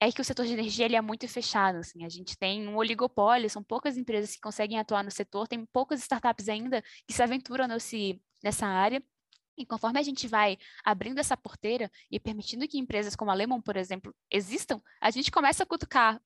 [0.00, 1.78] é que o setor de energia ele é muito fechado.
[1.78, 5.64] Assim, a gente tem um oligopólio, são poucas empresas que conseguem atuar no setor, tem
[5.66, 9.02] poucas startups ainda que se aventuram nesse, nessa área.
[9.58, 13.60] E conforme a gente vai abrindo essa porteira e permitindo que empresas como a Lemon,
[13.60, 16.20] por exemplo, existam, a gente começa a cutucar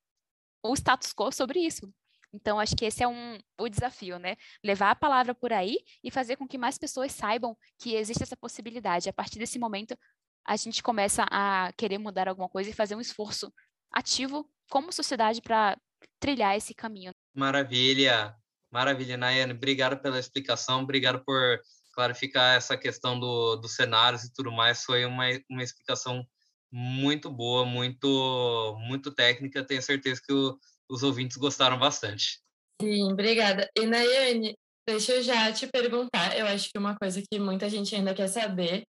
[0.63, 1.93] o status quo sobre isso.
[2.33, 4.37] Então, acho que esse é um, o desafio, né?
[4.65, 8.37] Levar a palavra por aí e fazer com que mais pessoas saibam que existe essa
[8.37, 9.09] possibilidade.
[9.09, 9.97] A partir desse momento,
[10.45, 13.53] a gente começa a querer mudar alguma coisa e fazer um esforço
[13.93, 15.79] ativo como sociedade para
[16.19, 17.13] trilhar esse caminho.
[17.35, 18.35] Maravilha,
[18.71, 19.53] maravilha, Nayane.
[19.53, 21.61] Obrigado pela explicação, obrigado por
[21.93, 26.27] clarificar essa questão do, dos cenários e tudo mais foi uma, uma explicação
[26.71, 29.65] muito boa, muito, muito técnica.
[29.65, 32.41] Tenho certeza que o, os ouvintes gostaram bastante.
[32.81, 33.71] Sim, obrigada.
[33.77, 34.57] E Nayane,
[34.89, 36.37] deixa eu já te perguntar.
[36.37, 38.83] Eu acho que uma coisa que muita gente ainda quer saber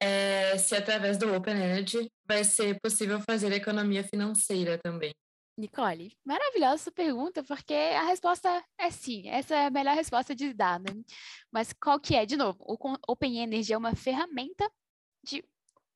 [0.00, 5.12] é se através do Open Energy vai ser possível fazer economia financeira também.
[5.56, 10.80] Nicole, maravilhosa pergunta, porque a resposta é sim, essa é a melhor resposta de dar,
[10.80, 10.90] né?
[11.52, 12.26] Mas qual que é?
[12.26, 14.68] De novo, o Open Energy é uma ferramenta
[15.22, 15.44] de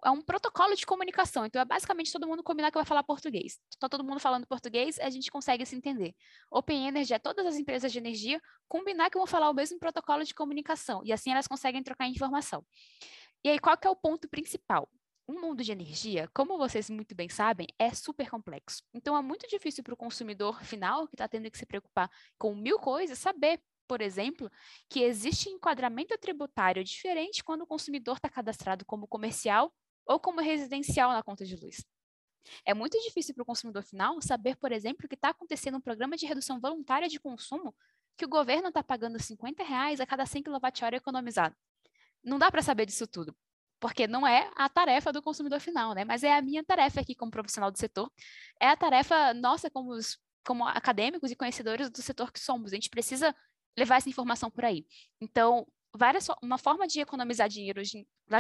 [0.05, 1.45] é um protocolo de comunicação.
[1.45, 3.59] Então, é basicamente todo mundo combinar que vai falar português.
[3.71, 6.15] Está todo mundo falando português, a gente consegue se entender.
[6.51, 10.25] Open Energy é todas as empresas de energia combinar que vão falar o mesmo protocolo
[10.25, 11.03] de comunicação.
[11.05, 12.65] E assim elas conseguem trocar informação.
[13.45, 14.89] E aí, qual que é o ponto principal?
[15.29, 18.83] O mundo de energia, como vocês muito bem sabem, é super complexo.
[18.95, 22.55] Então, é muito difícil para o consumidor final, que está tendo que se preocupar com
[22.55, 24.51] mil coisas, saber por exemplo,
[24.89, 29.75] que existe enquadramento tributário diferente quando o consumidor está cadastrado como comercial
[30.07, 31.85] ou como residencial na conta de luz.
[32.65, 36.17] É muito difícil para o consumidor final saber, por exemplo, que está acontecendo um programa
[36.17, 37.75] de redução voluntária de consumo
[38.17, 41.57] que o governo está pagando 50 reais a cada 100 kWh economizado.
[42.23, 43.35] Não dá para saber disso tudo,
[43.81, 46.05] porque não é a tarefa do consumidor final, né?
[46.05, 48.11] Mas é a minha tarefa aqui como profissional do setor,
[48.61, 52.73] é a tarefa nossa como, os, como acadêmicos e conhecedores do setor que somos.
[52.73, 53.35] A gente precisa
[53.77, 54.85] levar essa informação por aí.
[55.21, 57.81] Então, várias, uma forma de economizar dinheiro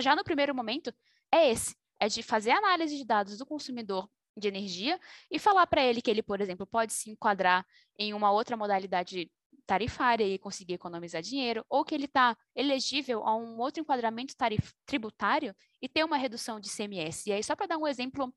[0.01, 0.93] já no primeiro momento
[1.33, 4.99] é esse, é de fazer análise de dados do consumidor de energia
[5.31, 7.67] e falar para ele que ele, por exemplo, pode se enquadrar
[7.99, 9.31] em uma outra modalidade
[9.69, 14.73] tarifária e conseguir economizar dinheiro, ou que ele está elegível a um outro enquadramento tarif
[14.87, 17.29] tributário e ter uma redução de CMS.
[17.29, 18.35] E aí, só para dar um exemplo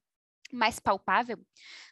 [0.52, 1.38] mais palpável,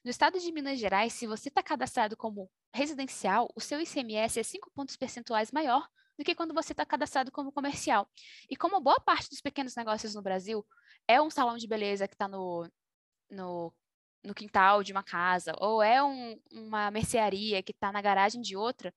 [0.03, 4.43] no estado de Minas Gerais, se você está cadastrado como residencial, o seu ICMS é
[4.43, 8.09] 5 pontos percentuais maior do que quando você está cadastrado como comercial.
[8.49, 10.67] E como boa parte dos pequenos negócios no Brasil
[11.07, 12.69] é um salão de beleza que está no,
[13.31, 13.73] no,
[14.21, 18.57] no, quintal de uma casa, ou é um, uma mercearia que está na garagem de
[18.57, 18.93] outra,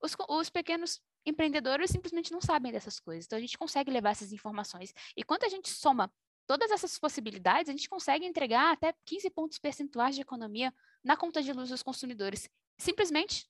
[0.00, 3.26] os, os pequenos empreendedores simplesmente não sabem dessas coisas.
[3.26, 4.92] Então, a gente consegue levar essas informações.
[5.16, 6.12] E quando a gente soma
[6.46, 10.72] todas essas possibilidades, a gente consegue entregar até 15 pontos percentuais de economia
[11.04, 13.46] na conta de luz dos consumidores, simplesmente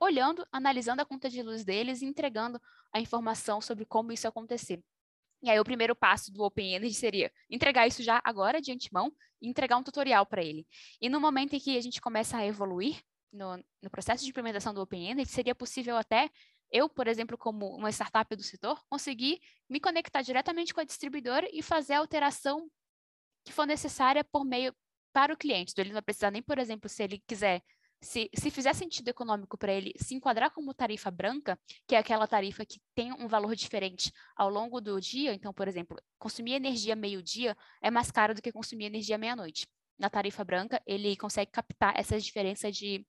[0.00, 2.60] olhando, analisando a conta de luz deles e entregando
[2.92, 4.82] a informação sobre como isso acontecer.
[5.42, 9.12] E aí o primeiro passo do Open Energy seria entregar isso já agora de antemão
[9.40, 10.66] e entregar um tutorial para ele.
[11.00, 13.00] E no momento em que a gente começa a evoluir
[13.32, 16.30] no, no processo de implementação do Open Energy, seria possível até
[16.70, 21.48] eu, por exemplo, como uma startup do setor, conseguir me conectar diretamente com a distribuidora
[21.52, 22.70] e fazer a alteração
[23.44, 24.74] que for necessária por meio
[25.12, 25.72] para o cliente.
[25.72, 27.62] Então, ele não vai precisar nem, por exemplo, se ele quiser
[28.00, 32.28] se, se fizer sentido econômico para ele se enquadrar como tarifa branca, que é aquela
[32.28, 36.94] tarifa que tem um valor diferente ao longo do dia, então, por exemplo, consumir energia
[36.94, 39.66] meio-dia é mais caro do que consumir energia meia-noite.
[39.98, 43.04] Na tarifa branca, ele consegue captar essa diferença de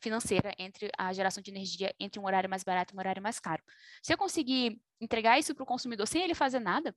[0.00, 3.40] financeira entre a geração de energia entre um horário mais barato e um horário mais
[3.40, 3.62] caro.
[4.02, 6.94] Se eu conseguir entregar isso para o consumidor sem ele fazer nada,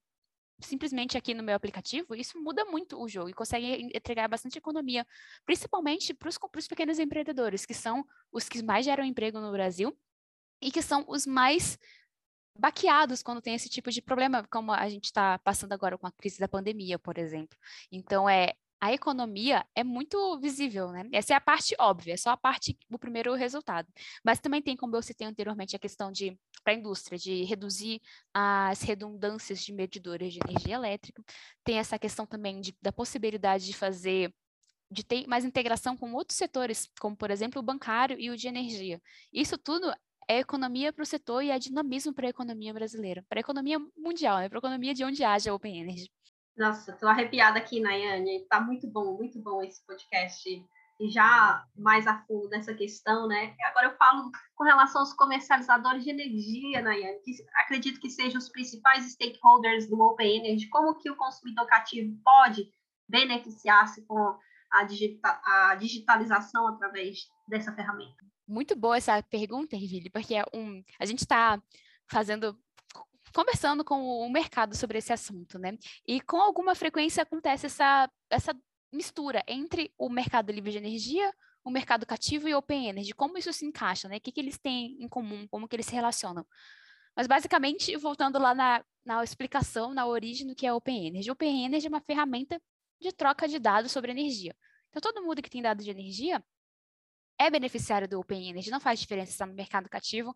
[0.59, 5.05] simplesmente aqui no meu aplicativo, isso muda muito o jogo e consegue entregar bastante economia,
[5.45, 9.97] principalmente para os pequenos empreendedores, que são os que mais geram emprego no Brasil
[10.61, 11.79] e que são os mais
[12.57, 16.11] baqueados quando tem esse tipo de problema, como a gente está passando agora com a
[16.11, 17.57] crise da pandemia, por exemplo.
[17.91, 21.07] Então, é a economia é muito visível, né?
[21.13, 23.87] Essa é a parte óbvia, é só a parte, o primeiro resultado.
[24.25, 28.01] Mas também tem, como eu citei anteriormente, a questão de, para a indústria, de reduzir
[28.33, 31.23] as redundâncias de medidores de energia elétrica.
[31.63, 34.33] Tem essa questão também de, da possibilidade de fazer
[34.91, 38.47] de ter mais integração com outros setores, como, por exemplo, o bancário e o de
[38.49, 39.01] energia.
[39.31, 39.89] Isso tudo
[40.27, 43.79] é economia para o setor e é dinamismo para a economia brasileira, para a economia
[43.97, 44.49] mundial, né?
[44.49, 46.09] para a economia de onde haja Open Energy.
[46.57, 48.45] Nossa, tô arrepiada aqui, Nayane.
[48.47, 50.49] Tá muito bom, muito bom esse podcast.
[50.99, 53.55] E já mais a fundo nessa questão, né?
[53.63, 58.49] Agora eu falo com relação aos comercializadores de energia, Nayane, que acredito que sejam os
[58.49, 60.69] principais stakeholders do Open Energy.
[60.69, 62.69] Como que o consumidor cativo pode
[63.09, 64.37] beneficiar-se com
[64.71, 68.23] a, digita a digitalização através dessa ferramenta?
[68.47, 71.59] Muito boa essa pergunta, Ervile, porque é um, a gente está
[72.07, 72.55] fazendo
[73.33, 75.77] conversando com o mercado sobre esse assunto, né?
[76.07, 78.55] E com alguma frequência acontece essa, essa
[78.91, 83.13] mistura entre o mercado livre de energia, o mercado cativo e o Open Energy.
[83.13, 84.17] Como isso se encaixa, né?
[84.17, 86.45] O que, que eles têm em comum, como que eles se relacionam.
[87.15, 91.29] Mas, basicamente, voltando lá na, na explicação, na origem do que é Open Energy.
[91.29, 92.61] Open Energy é uma ferramenta
[92.99, 94.55] de troca de dados sobre energia.
[94.89, 96.43] Então, todo mundo que tem dados de energia
[97.39, 100.35] é beneficiário do Open Energy, não faz diferença se está no mercado cativo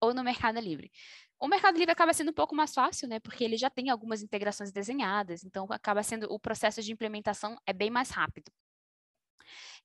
[0.00, 0.90] ou no mercado livre.
[1.38, 3.20] O Mercado Livre acaba sendo um pouco mais fácil, né?
[3.20, 7.72] Porque ele já tem algumas integrações desenhadas, então acaba sendo o processo de implementação é
[7.72, 8.50] bem mais rápido.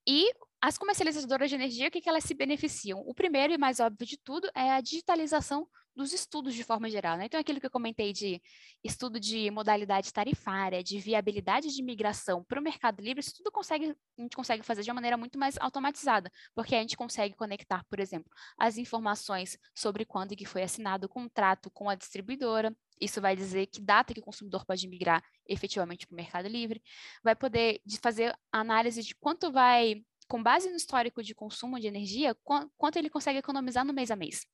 [0.06, 3.00] E as comercializadoras de energia, o que, que elas se beneficiam?
[3.00, 7.16] O primeiro e mais óbvio de tudo é a digitalização dos estudos de forma geral.
[7.16, 7.26] Né?
[7.26, 8.40] Então, aquilo que eu comentei de
[8.82, 13.94] estudo de modalidade tarifária, de viabilidade de migração para o Mercado Livre, isso tudo consegue,
[14.18, 17.84] a gente consegue fazer de uma maneira muito mais automatizada, porque a gente consegue conectar,
[17.88, 23.20] por exemplo, as informações sobre quando que foi assinado o contrato com a distribuidora, isso
[23.20, 26.80] vai dizer que data que o consumidor pode migrar efetivamente para o Mercado Livre,
[27.22, 32.36] vai poder fazer análise de quanto vai, com base no histórico de consumo de energia,
[32.78, 34.46] quanto ele consegue economizar no mês a mês.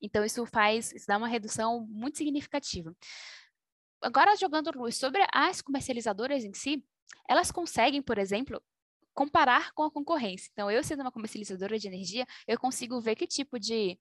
[0.00, 2.94] Então, isso faz, isso dá uma redução muito significativa.
[4.02, 6.84] Agora, jogando luz sobre as comercializadoras em si,
[7.28, 8.62] elas conseguem, por exemplo,
[9.14, 10.50] comparar com a concorrência.
[10.52, 13.98] Então, eu sendo uma comercializadora de energia, eu consigo ver que tipo de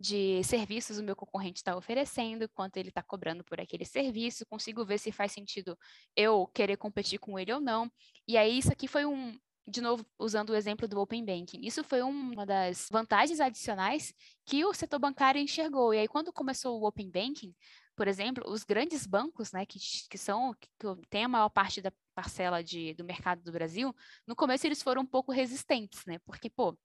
[0.00, 4.82] de serviços o meu concorrente está oferecendo, quanto ele está cobrando por aquele serviço, consigo
[4.82, 5.78] ver se faz sentido
[6.16, 7.92] eu querer competir com ele ou não.
[8.26, 11.84] E aí, isso aqui foi um, de novo, usando o exemplo do Open Banking, isso
[11.84, 14.12] foi uma das vantagens adicionais
[14.44, 15.94] que o setor bancário enxergou.
[15.94, 17.54] E aí, quando começou o Open Banking,
[17.94, 20.68] por exemplo, os grandes bancos, né, que, que são, que
[21.08, 23.94] têm a maior parte da parcela de, do mercado do Brasil,
[24.26, 26.76] no começo eles foram um pouco resistentes, né, porque, pô,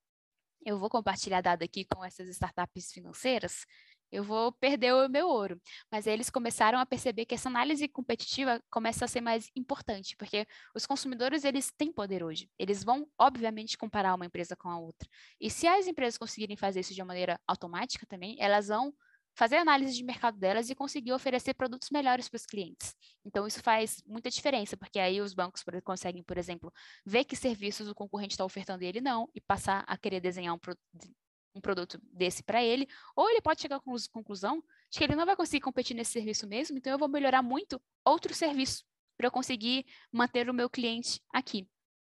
[0.66, 3.66] eu vou compartilhar dado aqui com essas startups financeiras,
[4.12, 5.60] eu vou perder o meu ouro.
[5.92, 10.16] Mas aí eles começaram a perceber que essa análise competitiva começa a ser mais importante,
[10.18, 12.50] porque os consumidores eles têm poder hoje.
[12.58, 15.08] Eles vão, obviamente, comparar uma empresa com a outra.
[15.40, 18.94] E se as empresas conseguirem fazer isso de uma maneira automática também, elas vão
[19.36, 22.96] fazer análise de mercado delas e conseguir oferecer produtos melhores para os clientes.
[23.24, 26.72] Então, isso faz muita diferença, porque aí os bancos conseguem, por exemplo,
[27.06, 30.54] ver que serviços o concorrente está ofertando e ele não, e passar a querer desenhar
[30.54, 30.60] um,
[31.56, 35.26] um produto desse para ele, ou ele pode chegar à conclusão de que ele não
[35.26, 38.84] vai conseguir competir nesse serviço mesmo, então eu vou melhorar muito outro serviço
[39.18, 41.68] para eu conseguir manter o meu cliente aqui.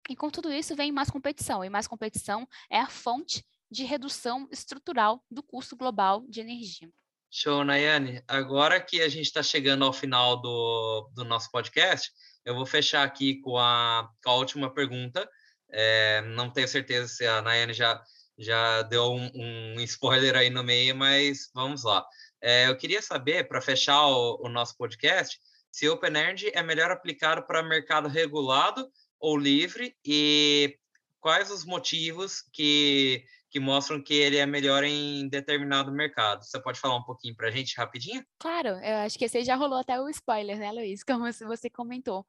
[0.08, 4.48] E com tudo isso vem mais competição, e mais competição é a fonte de redução
[4.50, 6.88] estrutural do custo global de energia.
[7.30, 8.22] Show, Nayane.
[8.28, 12.12] Agora que a gente está chegando ao final do, do nosso podcast,
[12.44, 15.28] eu vou fechar aqui com a, com a última pergunta.
[15.68, 18.00] É, não tenho certeza se a Nayane já,
[18.38, 22.04] já deu um, um spoiler aí no meio, mas vamos lá.
[22.42, 25.38] É, eu queria saber, para fechar o, o, nosso podcast,
[25.70, 30.76] se o OpenEnergy é melhor aplicado para mercado regulado ou livre e
[31.20, 36.44] quais os motivos que que mostram que ele é melhor em determinado mercado.
[36.44, 38.26] Você pode falar um pouquinho para a gente rapidinho?
[38.36, 41.04] Claro, eu acho que esse já rolou até o spoiler, né, Luiz?
[41.04, 42.26] Como você comentou.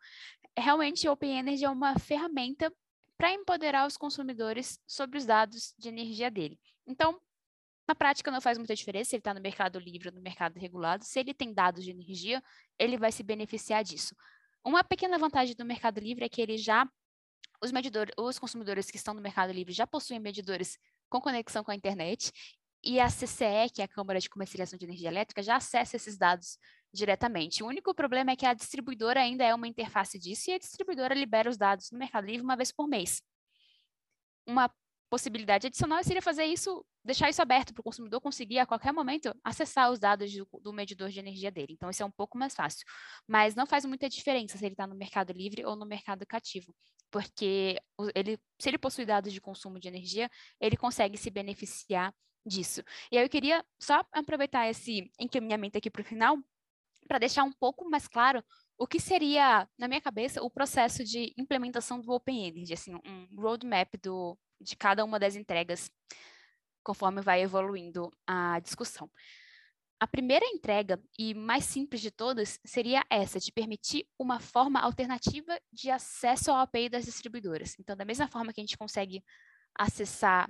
[0.56, 2.72] Realmente, o Open Energy é uma ferramenta
[3.18, 6.60] para empoderar os consumidores sobre os dados de energia dele.
[6.86, 7.20] Então,
[7.88, 10.58] na prática, não faz muita diferença se ele está no mercado livre ou no mercado
[10.58, 11.04] regulado.
[11.04, 12.44] Se ele tem dados de energia,
[12.80, 14.16] ele vai se beneficiar disso.
[14.64, 16.88] Uma pequena vantagem do mercado livre é que ele já
[17.64, 20.78] os medidores, os consumidores que estão no mercado livre já possuem medidores
[21.10, 22.32] com conexão com a internet,
[22.86, 26.18] e a CCE, que é a Câmara de Comercialização de Energia Elétrica, já acessa esses
[26.18, 26.58] dados
[26.94, 27.64] diretamente.
[27.64, 31.14] O único problema é que a distribuidora ainda é uma interface disso e a distribuidora
[31.14, 33.22] libera os dados no Mercado Livre uma vez por mês.
[34.48, 34.72] Uma
[35.10, 39.34] possibilidade adicional seria fazer isso, deixar isso aberto para o consumidor conseguir a qualquer momento
[39.44, 41.74] acessar os dados do, do, medidor de energia dele.
[41.74, 42.86] Então, isso é um pouco mais fácil.
[43.28, 46.74] Mas não faz muita diferença se ele está no mercado livre ou no mercado cativo
[47.16, 47.80] porque
[48.14, 52.14] ele, se ele possui dados de consumo de energia, ele consegue se beneficiar
[52.46, 52.84] disso.
[53.12, 56.38] E aí eu queria só aproveitar esse encaminhamento aqui para o final,
[57.08, 58.44] para deixar um pouco mais claro
[58.78, 63.28] o que seria, na minha cabeça, o processo de implementação do Open Energy, assim, um
[63.42, 65.90] roadmap do, de cada uma das entregas,
[66.84, 69.10] conforme vai evoluindo a discussão.
[69.98, 75.58] A primeira entrega e mais simples de todas seria essa, de permitir uma forma alternativa
[75.72, 77.80] de acesso ao API das distribuidoras.
[77.80, 79.24] Então, da mesma forma que a gente consegue
[79.74, 80.50] acessar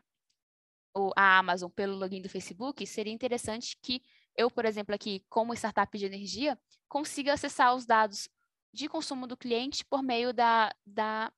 [1.16, 4.02] a Amazon pelo login do Facebook, seria interessante que
[4.36, 8.30] eu, por exemplo, aqui, como startup de energia, consiga acessar os dados
[8.74, 11.32] de consumo do cliente por meio da, da,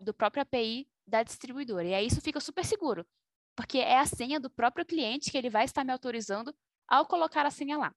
[0.00, 1.86] do próprio API da distribuidora.
[1.86, 3.06] E aí isso fica super seguro,
[3.56, 6.54] porque é a senha do próprio cliente que ele vai estar me autorizando
[6.88, 7.94] ao colocar a senha lá.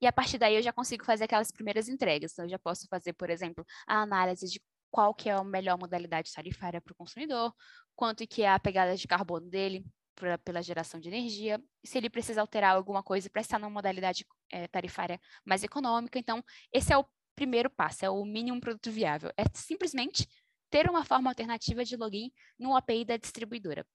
[0.00, 2.32] E a partir daí eu já consigo fazer aquelas primeiras entregas.
[2.32, 5.78] Então, eu já posso fazer, por exemplo, a análise de qual que é a melhor
[5.78, 7.54] modalidade tarifária para o consumidor,
[7.94, 9.84] quanto que é a pegada de carbono dele
[10.16, 14.26] pra, pela geração de energia, se ele precisa alterar alguma coisa para estar numa modalidade
[14.50, 16.18] é, tarifária mais econômica.
[16.18, 19.30] Então, esse é o primeiro passo, é o mínimo produto viável.
[19.36, 20.26] É simplesmente
[20.70, 23.86] ter uma forma alternativa de login no API da distribuidora.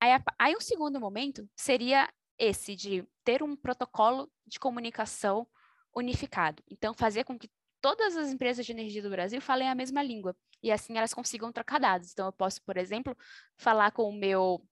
[0.00, 2.08] Aí, aí um segundo momento seria
[2.38, 5.46] esse de ter um protocolo de comunicação
[5.96, 6.62] unificado.
[6.70, 7.50] Então, fazer com que
[7.80, 11.52] todas as empresas de energia do Brasil falem a mesma língua e assim elas consigam
[11.52, 12.12] trocar dados.
[12.12, 13.16] Então, eu posso, por exemplo,
[13.56, 14.66] falar com o meu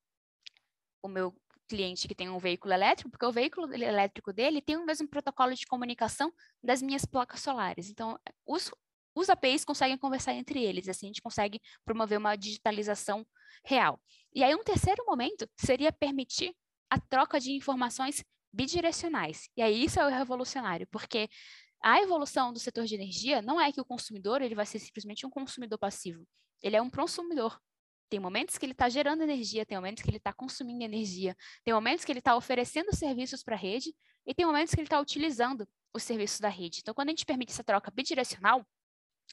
[1.03, 1.35] o meu
[1.69, 5.55] cliente que tem um veículo elétrico, porque o veículo elétrico dele tem o mesmo protocolo
[5.55, 6.33] de comunicação
[6.63, 7.89] das minhas placas solares.
[7.89, 8.71] Então, os,
[9.15, 13.27] os APIs conseguem conversar entre eles, assim a gente consegue promover uma digitalização
[13.65, 14.01] real.
[14.35, 16.55] E aí, um terceiro momento seria permitir
[16.91, 18.23] a troca de informações
[18.53, 19.49] bidirecionais.
[19.57, 21.29] E aí isso é o revolucionário, porque
[21.83, 25.27] a evolução do setor de energia não é que o consumidor ele vai ser simplesmente
[25.27, 26.27] um consumidor passivo.
[26.63, 27.59] Ele é um consumidor.
[28.13, 31.35] Tem momentos que ele está gerando energia, tem momentos que ele está consumindo energia,
[31.65, 33.95] tem momentos que ele está oferecendo serviços para a rede
[34.27, 36.81] e tem momentos que ele está utilizando os serviços da rede.
[36.81, 38.67] Então, quando a gente permite essa troca bidirecional,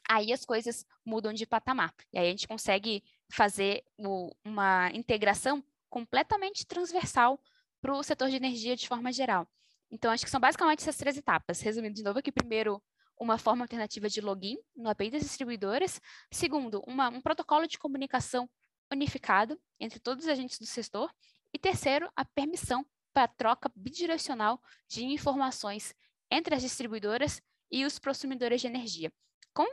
[0.08, 1.94] aí as coisas mudam de patamar.
[2.14, 7.38] E aí a gente consegue fazer o, uma integração completamente transversal
[7.82, 9.46] para o setor de energia de forma geral.
[9.92, 11.60] Então, acho que são basicamente essas três etapas.
[11.60, 12.82] Resumindo de novo aqui, primeiro,
[13.20, 16.00] uma forma alternativa de login no API das distribuidoras.
[16.32, 18.50] Segundo, uma, um protocolo de comunicação
[18.92, 21.14] unificado entre todos os agentes do setor.
[21.54, 25.96] E terceiro, a permissão para troca bidirecional de informações
[26.32, 29.12] entre as distribuidoras e os consumidores de energia.
[29.54, 29.66] Com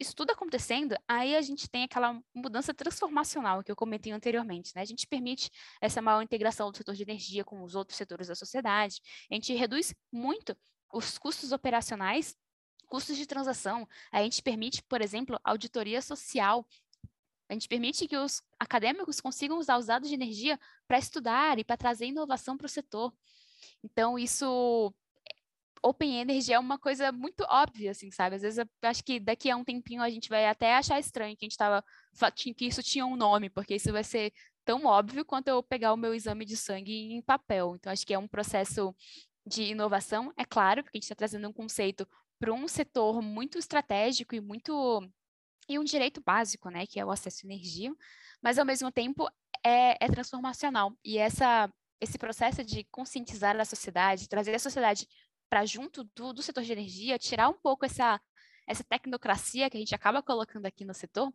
[0.00, 4.72] isso tudo acontecendo, aí a gente tem aquela mudança transformacional que eu comentei anteriormente.
[4.74, 4.82] Né?
[4.82, 5.50] A gente permite
[5.80, 9.00] essa maior integração do setor de energia com os outros setores da sociedade,
[9.30, 10.56] a gente reduz muito
[10.92, 12.36] os custos operacionais,
[12.86, 16.66] custos de transação, a gente permite, por exemplo, auditoria social,
[17.54, 21.64] a gente permite que os acadêmicos consigam usar os dados de energia para estudar e
[21.64, 23.12] para trazer inovação para o setor.
[23.82, 24.92] Então, isso
[25.82, 28.36] Open Energy é uma coisa muito óbvia, assim, sabe?
[28.36, 31.36] Às vezes eu acho que daqui a um tempinho a gente vai até achar estranho
[31.36, 31.84] que a gente tava
[32.34, 34.32] que isso tinha um nome, porque isso vai ser
[34.64, 37.76] tão óbvio quanto eu pegar o meu exame de sangue em papel.
[37.76, 38.94] Então acho que é um processo
[39.46, 43.58] de inovação, é claro, porque a gente está trazendo um conceito para um setor muito
[43.58, 45.06] estratégico e muito
[45.68, 47.92] e um direito básico, né, que é o acesso à energia,
[48.42, 49.28] mas ao mesmo tempo
[49.64, 55.08] é, é transformacional e essa esse processo de conscientizar a sociedade, trazer a sociedade
[55.48, 58.20] para junto do, do setor de energia, tirar um pouco essa,
[58.66, 61.32] essa tecnocracia que a gente acaba colocando aqui no setor,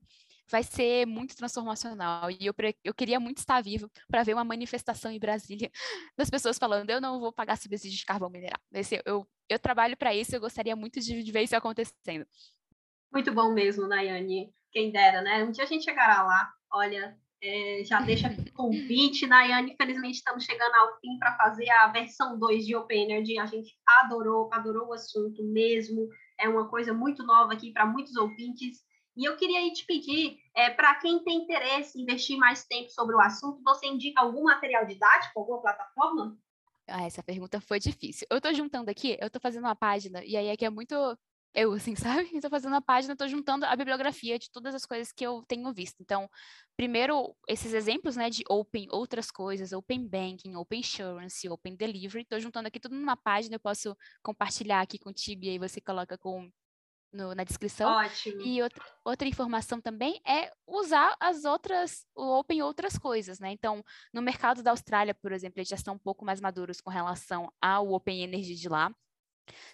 [0.50, 2.30] vai ser muito transformacional.
[2.30, 2.54] E eu,
[2.84, 5.72] eu queria muito estar vivo para ver uma manifestação em Brasília
[6.18, 8.60] das pessoas falando: eu não vou pagar subsídio de carvão mineral.
[8.72, 12.26] Esse, eu, eu trabalho para isso, eu gostaria muito de, de ver isso acontecendo.
[13.12, 14.54] Muito bom mesmo, Nayane.
[14.72, 15.44] Quem dera, né?
[15.44, 16.52] Um dia a gente chegará lá.
[16.72, 19.72] Olha, é, já deixa aqui o convite, Nayane.
[19.74, 23.40] Infelizmente, estamos chegando ao fim para fazer a versão 2 de Open Energy.
[23.40, 26.08] A gente adorou, adorou o assunto mesmo.
[26.40, 28.80] É uma coisa muito nova aqui para muitos ouvintes.
[29.18, 33.16] E eu queria te pedir, é, para quem tem interesse em investir mais tempo sobre
[33.16, 36.38] o assunto, você indica algum material didático, alguma plataforma?
[36.88, 38.26] Ah, essa pergunta foi difícil.
[38.30, 40.96] Eu estou juntando aqui, eu estou fazendo uma página, e aí aqui é muito
[41.54, 42.30] eu, assim, sabe?
[42.34, 45.72] Estou fazendo a página, estou juntando a bibliografia de todas as coisas que eu tenho
[45.74, 46.02] visto.
[46.02, 46.30] Então,
[46.76, 52.40] primeiro, esses exemplos, né, de Open, outras coisas, Open Banking, Open Insurance, Open Delivery, estou
[52.40, 56.50] juntando aqui tudo numa página, eu posso compartilhar aqui contigo e aí você coloca com
[57.12, 57.92] no, na descrição.
[57.92, 58.42] Ótimo.
[58.42, 63.52] E outra, outra informação também é usar as outras, o Open outras coisas, né?
[63.52, 63.84] Então,
[64.14, 67.52] no mercado da Austrália, por exemplo, eles já estão um pouco mais maduros com relação
[67.62, 68.94] ao Open Energy de lá.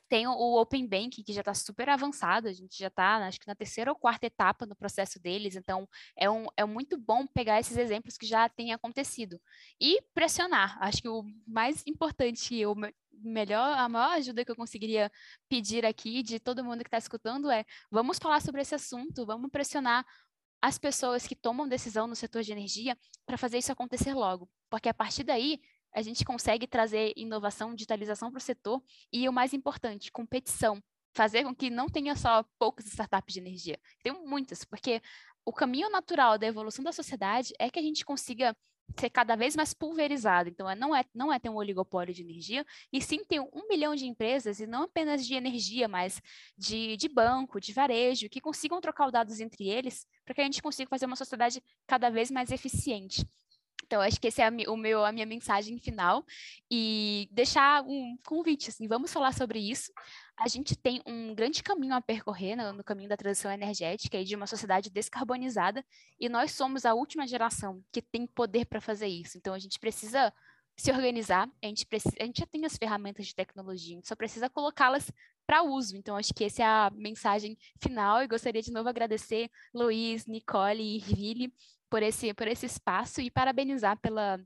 [0.08, 3.48] Tem o Open Bank, que já está super avançado, a gente já está, acho que
[3.48, 7.60] na terceira ou quarta etapa no processo deles, então é, um, é muito bom pegar
[7.60, 9.40] esses exemplos que já têm acontecido
[9.80, 10.78] e pressionar.
[10.82, 12.76] Acho que o mais importante, o
[13.12, 15.12] melhor, a maior ajuda que eu conseguiria
[15.50, 19.50] pedir aqui de todo mundo que está escutando é: vamos falar sobre esse assunto, vamos
[19.52, 20.06] pressionar
[20.62, 24.90] as pessoas que tomam decisão no setor de energia para fazer isso acontecer logo, porque
[24.90, 25.62] a partir daí
[25.96, 30.84] a gente consegue trazer inovação, digitalização para o setor e o mais importante, competição.
[31.14, 33.80] Fazer com que não tenha só poucas startups de energia.
[34.04, 35.02] Tem muitas, porque
[35.46, 38.54] o caminho natural da evolução da sociedade é que a gente consiga
[39.00, 40.50] ser cada vez mais pulverizado.
[40.50, 43.68] Então, é, não é, não é ter um oligopólio de energia, e sim ter um
[43.70, 46.22] milhão de empresas, e não apenas de energia, mas
[46.58, 50.44] de, de banco, de varejo, que consigam trocar os dados entre eles, para que a
[50.44, 53.26] gente consiga fazer uma sociedade cada vez mais eficiente.
[53.86, 56.26] Então, acho que esse é a, o meu, a minha mensagem final
[56.70, 59.92] e deixar um convite, assim, vamos falar sobre isso.
[60.38, 64.26] A gente tem um grande caminho a percorrer no, no caminho da transição energética e
[64.26, 65.86] de uma sociedade descarbonizada
[66.20, 69.38] e nós somos a última geração que tem poder para fazer isso.
[69.38, 70.34] Então, a gente precisa
[70.78, 74.08] se organizar, a gente, precisa, a gente já tem as ferramentas de tecnologia, a gente
[74.08, 75.10] só precisa colocá-las
[75.46, 75.96] para uso.
[75.96, 80.98] Então, acho que essa é a mensagem final e gostaria de novo agradecer Luiz, Nicole
[80.98, 81.54] e Vili
[81.90, 84.40] por esse, por esse espaço e parabenizar pela,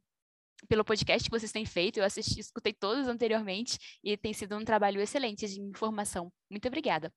[0.67, 1.97] pelo podcast que vocês têm feito.
[1.97, 6.31] Eu assisti, escutei todos anteriormente e tem sido um trabalho excelente de informação.
[6.49, 7.13] Muito obrigada.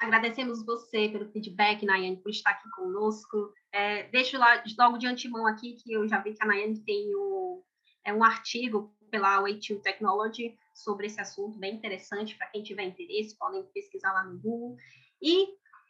[0.00, 3.52] Agradecemos você pelo feedback, Nayane, por estar aqui conosco.
[3.72, 7.14] É, deixo lá, logo de antemão aqui que eu já vi que a Nayane tem
[7.14, 7.64] o,
[8.04, 13.36] é um artigo pela Way2 Technology sobre esse assunto, bem interessante para quem tiver interesse,
[13.38, 14.76] podem pesquisar lá no Google.
[15.22, 15.48] E,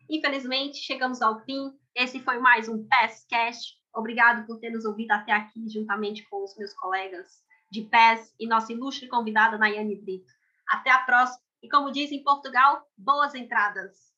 [0.09, 1.73] Infelizmente, chegamos ao fim.
[1.95, 3.75] Esse foi mais um PESCast.
[3.95, 8.47] Obrigado por ter nos ouvido até aqui, juntamente com os meus colegas de PES e
[8.47, 10.33] nossa ilustre convidada, Nayane Brito.
[10.69, 11.41] Até a próxima.
[11.63, 14.15] E como diz em Portugal, boas entradas!